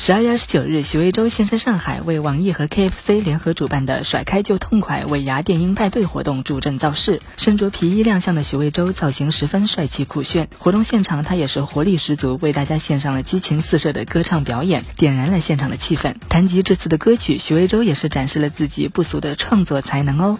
[0.00, 7.20] 十二月二十九日，许魏洲现身上海，为网易和 KFC 联合主办的“甩开就痛快”尾牙电音派对活动助阵造势。
[7.36, 10.48] 身着皮衣亮相的许魏洲，造型十分帅气酷炫。
[10.56, 16.14] 活动现场，他也是活力十足，为大家献上了激情四射的歌唱表演，点燃了现场的气氛。
[16.28, 20.38] 谈及这次的歌曲，许魏洲也是展示了自己不俗的创作才能哦。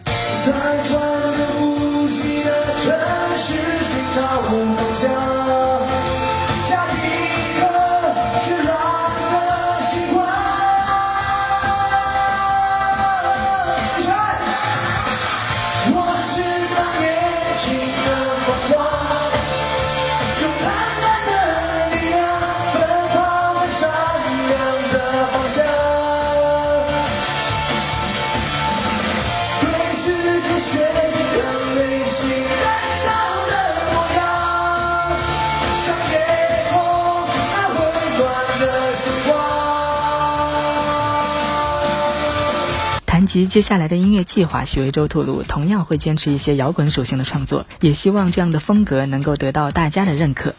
[43.28, 50.54] 及接下来的音乐计划，许魏洲透露，同样会坚持一些摇滚属性的创作，也希望这样的风格能够得到大家的认可。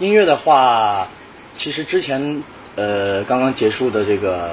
[0.00, 1.06] 音乐的话，
[1.56, 2.42] 其实之前
[2.74, 4.50] 呃刚刚结束的这个，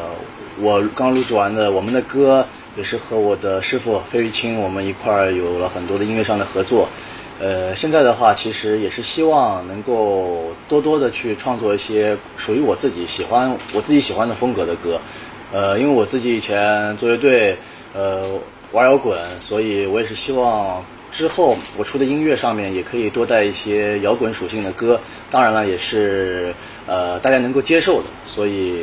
[0.59, 2.45] 我刚录制完的我们的歌，
[2.77, 6.87] 也是和我的师傅费玉清，我们一块儿有了很多的音乐上的合作。
[7.39, 15.01] 呃，现在的话，其实也是希望能够多多的去创作一些属于我自己喜欢、我自己喜欢的风格的歌。
[15.53, 17.57] 呃，因为我自己以前做乐队，
[17.93, 18.39] 呃，
[18.71, 25.01] 玩摇滚，所以我也是希望之后我出的音乐上面也可以多带一些摇滚属性的歌。
[25.29, 26.53] 当然了，也是
[26.87, 28.73] 呃大家能够接受的，所以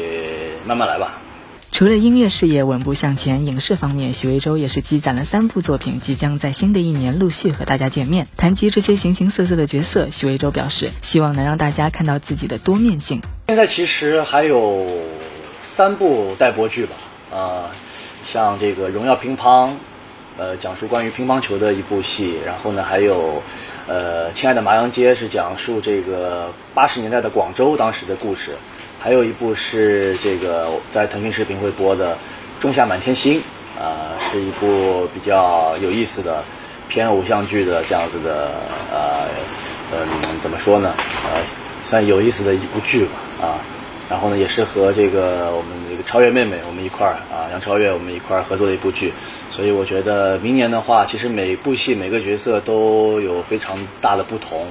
[0.67, 1.19] 慢慢来吧。
[1.73, 8.27] 除了音乐事业稳步向前，影视方面，许魏洲也是积攒了三部作品，即将在新的一年陆续和大家见面。
[8.37, 13.23] 谈及这些形形色色的角色，许魏洲表示，希望能让大家看到自己的多面性。
[13.47, 14.87] 现在其实还有。
[15.69, 16.97] 三部待播剧吧，
[17.31, 17.71] 啊，
[18.25, 19.69] 像这个《荣耀乒乓》，
[20.39, 23.43] 呃，讲述关于乒乓球的一部戏，然后呢，还有，
[23.87, 28.57] 呃，《亲爱的麻阳街》是讲述这个八十年代的广州当时的故事，
[28.99, 32.15] 还有一部是这个在腾讯视频会播的
[32.59, 33.39] 《仲夏满天星》，
[33.81, 36.43] 啊，是一部比较有意思的
[36.89, 38.51] 偏偶像剧的这样子的，
[38.91, 39.29] 呃，
[39.93, 40.95] 嗯，怎么说呢？
[41.25, 41.43] 呃，
[41.85, 43.61] 算有意思的一部剧吧，啊。
[44.09, 49.13] 然后呢，也是和这个我们这个超越妹妹，我们一块儿啊，杨超越，我们一块儿合作的一部剧。
[49.51, 54.67] 所以我觉得明年的话，其实每部戏每个角色都有非常大的不同。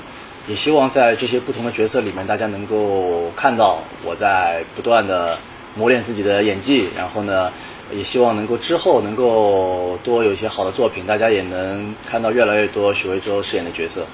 [0.48, 5.38] 也希望在这些不同的角色里面，大家能够看到我在不断的
[5.76, 6.88] 磨练自己的演技。
[6.96, 7.52] 然后呢，
[7.94, 14.08] 也希望能够之后能够多有一些好的作品，大家也能看到越来越多许魏洲饰演的角色。